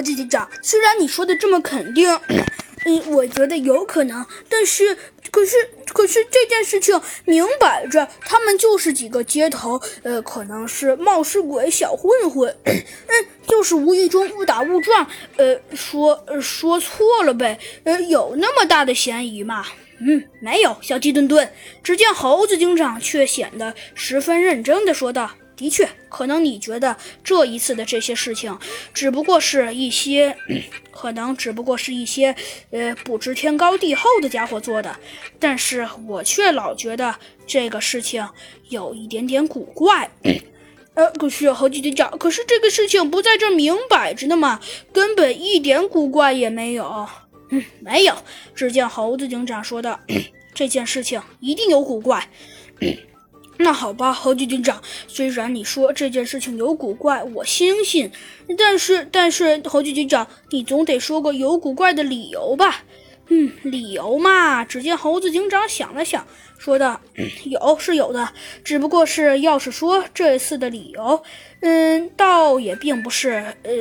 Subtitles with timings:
[0.00, 2.08] 何局长，虽然你说的这么肯定，
[2.86, 4.96] 嗯，我觉得有可能，但是，
[5.30, 5.56] 可是，
[5.92, 12.74] 可是这件事情明摆着，他们就是几个街头，呃，可能是冒失鬼小混混，嗯，
[13.46, 19.66] 就是无意中误打误撞，呃，说说错了呗，呃，有那么大的嫌疑吗？
[20.02, 20.74] 嗯，没有。
[20.80, 25.30] 小鸡墩墩，只见猴子警长却显得十分认真地说道。
[25.60, 28.58] 的确，可能你觉得这一次的这些事情，
[28.94, 30.34] 只不过是一些，
[30.90, 32.34] 可能只不过是一些，
[32.70, 34.98] 呃，不知天高地厚的家伙做的。
[35.38, 37.14] 但是我却老觉得
[37.46, 38.26] 这个事情
[38.70, 40.10] 有一点点古怪。
[40.94, 44.60] 呃，可是猴子警长，可是这个事情不在这明摆着呢吗？
[44.94, 47.06] 根本一点古怪也没有。
[47.50, 48.14] 嗯，没有。
[48.54, 50.00] 只见猴子警长说道
[50.54, 52.30] ：“这件事情一定有古怪。”
[53.62, 58.10] 那好吧，猴子警长，虽然你说这件事情有古怪，我相信，
[58.56, 62.84] 但是，但是，猴子警长，你总得说个有古怪的理由吧？
[63.28, 66.26] 嗯，理由嘛，只见猴子警长想了想，
[66.58, 66.98] 说道
[67.44, 68.32] ：“有是有的，
[68.64, 71.22] 只不过是要是说这次的理由，
[71.60, 73.72] 嗯，倒也并不是，呃，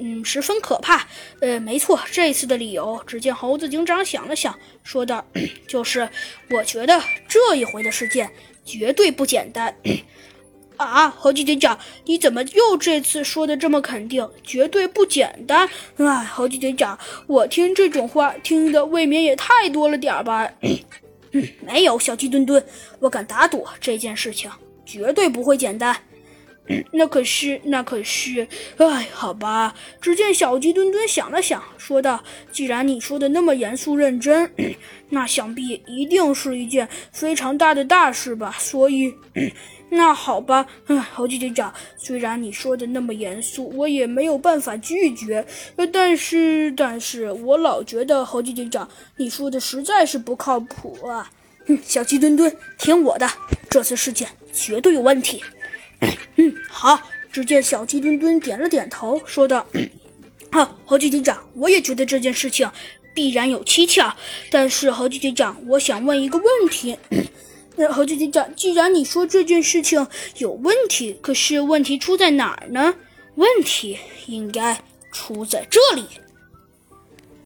[0.00, 1.06] 嗯，十分可怕。
[1.40, 5.24] 呃，没错，这次的理由，只见猴子警长想了想，说道：
[5.68, 6.08] 就是
[6.50, 8.28] 我觉得这一回的事件。”
[8.70, 9.74] 绝对不简单
[10.76, 11.10] 啊！
[11.10, 14.28] 猴子警长，你怎么又这次说的这么肯定？
[14.44, 15.68] 绝对不简单！
[15.96, 20.48] 哎，猴子警长，我听这种话听的未免也太多了点儿吧？
[21.66, 22.64] 没有，小鸡墩墩，
[23.00, 24.48] 我敢打赌这件事情
[24.86, 25.96] 绝对不会简单。
[26.92, 29.74] 那可是，那可是，哎，好吧。
[30.00, 32.22] 只见小鸡墩墩想了想，说道
[32.52, 34.52] ：“既然你说的那么严肃认真，
[35.10, 38.54] 那想必一定是一件非常大的大事吧？
[38.58, 39.12] 所以，
[39.88, 40.64] 那好吧。
[40.86, 45.44] 哎，猴子警长，虽然你说的那么严肃，我也没有办法拒绝。
[45.74, 51.28] 呃，但是，但是我老觉得猴子警长，你说的实在是不靠谱啊。
[51.66, 53.28] 哼，小鸡墩墩，听我的，
[53.68, 55.42] 这次事件绝对有问题。”
[56.36, 57.00] 嗯，好。
[57.32, 59.64] 只见小鸡墩墩点了点头，说道
[60.50, 62.68] ：“好，猴子警长，我也觉得这件事情
[63.14, 64.12] 必然有蹊跷。
[64.50, 66.98] 但是，猴子警长，我想问一个问题。
[67.76, 70.04] 那猴子警长，既然你说这件事情
[70.38, 72.92] 有问题，可是问题出在哪儿呢？
[73.36, 73.96] 问题
[74.26, 74.82] 应该
[75.12, 76.04] 出在这里。”